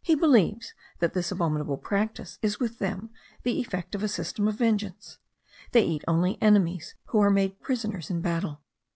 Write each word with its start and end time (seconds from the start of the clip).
He 0.00 0.14
believes 0.14 0.74
that 1.00 1.12
this 1.12 1.32
abominable 1.32 1.76
practice 1.76 2.38
is 2.40 2.60
with 2.60 2.78
them 2.78 3.10
the 3.42 3.58
effect 3.60 3.96
of 3.96 4.04
a 4.04 4.06
system 4.06 4.46
of 4.46 4.54
vengeance; 4.54 5.18
they 5.72 5.82
eat 5.84 6.04
only 6.06 6.40
enemies 6.40 6.94
who 7.06 7.18
are 7.18 7.30
made 7.30 7.58
prisoners 7.60 8.08
in 8.08 8.20
battle. 8.20 8.60